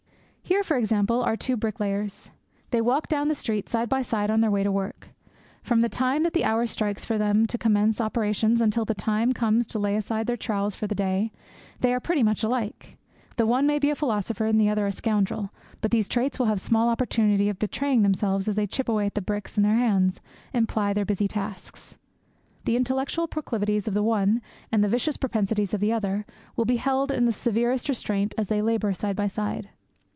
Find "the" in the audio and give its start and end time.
3.29-3.35, 5.79-5.87, 6.33-6.43, 8.83-8.93, 10.87-10.93, 13.37-13.45, 14.59-14.67, 19.15-19.21, 22.65-22.75, 23.93-24.03, 24.83-24.89, 25.79-25.93, 27.25-27.31